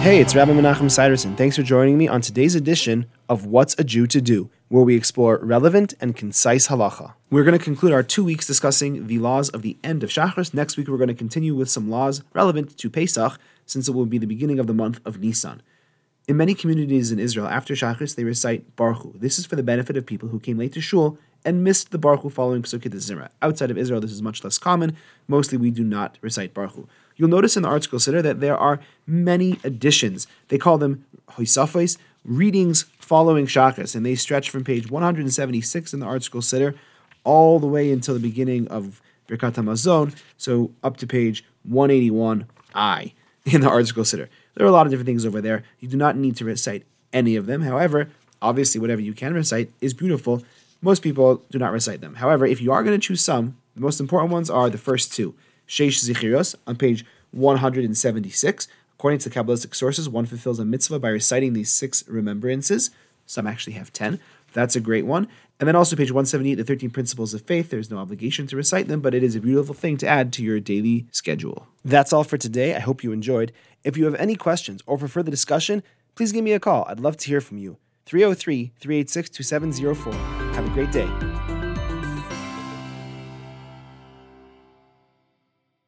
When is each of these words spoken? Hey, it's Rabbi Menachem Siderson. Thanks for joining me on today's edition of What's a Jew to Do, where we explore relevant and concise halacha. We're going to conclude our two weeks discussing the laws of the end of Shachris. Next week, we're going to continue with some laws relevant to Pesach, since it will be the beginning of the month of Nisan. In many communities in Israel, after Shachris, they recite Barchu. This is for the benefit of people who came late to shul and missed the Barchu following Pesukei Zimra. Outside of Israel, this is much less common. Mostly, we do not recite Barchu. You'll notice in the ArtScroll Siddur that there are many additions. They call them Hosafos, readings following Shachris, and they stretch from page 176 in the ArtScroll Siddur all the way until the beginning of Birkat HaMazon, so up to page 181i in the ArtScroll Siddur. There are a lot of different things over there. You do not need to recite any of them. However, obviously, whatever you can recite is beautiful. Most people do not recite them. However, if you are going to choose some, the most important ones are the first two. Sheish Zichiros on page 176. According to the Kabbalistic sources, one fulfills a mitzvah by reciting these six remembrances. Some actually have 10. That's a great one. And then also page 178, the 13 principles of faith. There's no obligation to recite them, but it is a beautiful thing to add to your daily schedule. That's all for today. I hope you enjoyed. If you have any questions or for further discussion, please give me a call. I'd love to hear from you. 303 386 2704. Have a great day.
Hey, 0.00 0.18
it's 0.18 0.34
Rabbi 0.34 0.52
Menachem 0.52 0.90
Siderson. 0.90 1.36
Thanks 1.36 1.56
for 1.56 1.62
joining 1.62 1.98
me 1.98 2.08
on 2.08 2.22
today's 2.22 2.54
edition 2.54 3.04
of 3.28 3.44
What's 3.44 3.78
a 3.78 3.84
Jew 3.84 4.06
to 4.06 4.22
Do, 4.22 4.48
where 4.68 4.82
we 4.82 4.96
explore 4.96 5.38
relevant 5.42 5.92
and 6.00 6.16
concise 6.16 6.68
halacha. 6.68 7.12
We're 7.28 7.44
going 7.44 7.58
to 7.58 7.62
conclude 7.62 7.92
our 7.92 8.02
two 8.02 8.24
weeks 8.24 8.46
discussing 8.46 9.08
the 9.08 9.18
laws 9.18 9.50
of 9.50 9.60
the 9.60 9.76
end 9.84 10.02
of 10.02 10.08
Shachris. 10.08 10.54
Next 10.54 10.78
week, 10.78 10.88
we're 10.88 10.96
going 10.96 11.08
to 11.08 11.14
continue 11.14 11.54
with 11.54 11.68
some 11.68 11.90
laws 11.90 12.22
relevant 12.32 12.78
to 12.78 12.88
Pesach, 12.88 13.38
since 13.66 13.88
it 13.88 13.92
will 13.92 14.06
be 14.06 14.16
the 14.16 14.26
beginning 14.26 14.58
of 14.58 14.66
the 14.66 14.72
month 14.72 15.00
of 15.04 15.20
Nisan. 15.20 15.60
In 16.26 16.38
many 16.38 16.54
communities 16.54 17.12
in 17.12 17.18
Israel, 17.18 17.46
after 17.46 17.74
Shachris, 17.74 18.16
they 18.16 18.24
recite 18.24 18.74
Barchu. 18.76 19.20
This 19.20 19.38
is 19.38 19.44
for 19.44 19.56
the 19.56 19.62
benefit 19.62 19.98
of 19.98 20.06
people 20.06 20.30
who 20.30 20.40
came 20.40 20.56
late 20.56 20.72
to 20.72 20.80
shul 20.80 21.18
and 21.44 21.64
missed 21.64 21.90
the 21.90 21.98
Barchu 21.98 22.30
following 22.30 22.62
Pesukei 22.62 22.90
Zimra. 22.92 23.28
Outside 23.40 23.70
of 23.70 23.78
Israel, 23.78 24.00
this 24.00 24.12
is 24.12 24.22
much 24.22 24.44
less 24.44 24.58
common. 24.58 24.96
Mostly, 25.28 25.58
we 25.58 25.70
do 25.70 25.84
not 25.84 26.18
recite 26.20 26.54
Barchu. 26.54 26.86
You'll 27.16 27.28
notice 27.28 27.56
in 27.56 27.62
the 27.62 27.68
ArtScroll 27.68 28.00
Siddur 28.00 28.22
that 28.22 28.40
there 28.40 28.56
are 28.56 28.80
many 29.06 29.58
additions. 29.62 30.26
They 30.48 30.58
call 30.58 30.78
them 30.78 31.04
Hosafos, 31.32 31.98
readings 32.24 32.84
following 32.98 33.46
Shachris, 33.46 33.94
and 33.94 34.06
they 34.06 34.14
stretch 34.14 34.50
from 34.50 34.64
page 34.64 34.90
176 34.90 35.92
in 35.92 36.00
the 36.00 36.06
ArtScroll 36.06 36.42
Siddur 36.42 36.74
all 37.24 37.58
the 37.58 37.66
way 37.66 37.92
until 37.92 38.14
the 38.14 38.20
beginning 38.20 38.68
of 38.68 39.02
Birkat 39.28 39.54
HaMazon, 39.54 40.16
so 40.36 40.72
up 40.82 40.96
to 40.98 41.06
page 41.06 41.44
181i 41.68 43.12
in 43.44 43.60
the 43.60 43.68
ArtScroll 43.68 44.04
Siddur. 44.04 44.28
There 44.54 44.66
are 44.66 44.68
a 44.68 44.72
lot 44.72 44.86
of 44.86 44.90
different 44.90 45.06
things 45.06 45.24
over 45.24 45.40
there. 45.40 45.62
You 45.78 45.88
do 45.88 45.96
not 45.96 46.16
need 46.16 46.36
to 46.36 46.44
recite 46.44 46.84
any 47.12 47.36
of 47.36 47.46
them. 47.46 47.62
However, 47.62 48.08
obviously, 48.42 48.80
whatever 48.80 49.00
you 49.00 49.12
can 49.12 49.34
recite 49.34 49.70
is 49.80 49.94
beautiful. 49.94 50.42
Most 50.82 51.02
people 51.02 51.44
do 51.50 51.58
not 51.58 51.72
recite 51.72 52.00
them. 52.00 52.16
However, 52.16 52.46
if 52.46 52.60
you 52.60 52.72
are 52.72 52.82
going 52.82 52.98
to 52.98 53.06
choose 53.06 53.22
some, 53.22 53.56
the 53.74 53.82
most 53.82 54.00
important 54.00 54.32
ones 54.32 54.48
are 54.48 54.70
the 54.70 54.78
first 54.78 55.12
two. 55.12 55.34
Sheish 55.68 56.02
Zichiros 56.04 56.54
on 56.66 56.76
page 56.76 57.04
176. 57.32 58.68
According 58.94 59.20
to 59.20 59.28
the 59.28 59.34
Kabbalistic 59.34 59.74
sources, 59.74 60.08
one 60.08 60.26
fulfills 60.26 60.58
a 60.58 60.64
mitzvah 60.64 60.98
by 60.98 61.08
reciting 61.08 61.52
these 61.52 61.70
six 61.70 62.06
remembrances. 62.08 62.90
Some 63.26 63.46
actually 63.46 63.74
have 63.74 63.92
10. 63.92 64.20
That's 64.52 64.74
a 64.74 64.80
great 64.80 65.06
one. 65.06 65.28
And 65.60 65.68
then 65.68 65.76
also 65.76 65.94
page 65.94 66.10
178, 66.10 66.54
the 66.54 66.64
13 66.64 66.90
principles 66.90 67.34
of 67.34 67.42
faith. 67.42 67.70
There's 67.70 67.90
no 67.90 67.98
obligation 67.98 68.46
to 68.48 68.56
recite 68.56 68.88
them, 68.88 69.00
but 69.00 69.14
it 69.14 69.22
is 69.22 69.36
a 69.36 69.40
beautiful 69.40 69.74
thing 69.74 69.96
to 69.98 70.08
add 70.08 70.32
to 70.34 70.42
your 70.42 70.58
daily 70.58 71.06
schedule. 71.12 71.68
That's 71.84 72.12
all 72.12 72.24
for 72.24 72.38
today. 72.38 72.74
I 72.74 72.80
hope 72.80 73.04
you 73.04 73.12
enjoyed. 73.12 73.52
If 73.84 73.96
you 73.96 74.06
have 74.06 74.14
any 74.16 74.36
questions 74.36 74.82
or 74.86 74.98
for 74.98 75.08
further 75.08 75.30
discussion, 75.30 75.82
please 76.14 76.32
give 76.32 76.44
me 76.44 76.52
a 76.52 76.60
call. 76.60 76.86
I'd 76.88 77.00
love 77.00 77.16
to 77.18 77.28
hear 77.28 77.40
from 77.40 77.58
you. 77.58 77.76
303 78.06 78.72
386 78.80 79.30
2704. 79.30 80.39
Have 80.60 80.68
a 80.68 80.74
great 80.74 80.92
day. 80.92 81.59